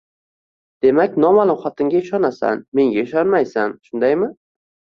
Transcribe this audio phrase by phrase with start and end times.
[0.85, 4.27] Demak, noma'lum xotinga ishonasan, menga ishonmaysan, shundaymn?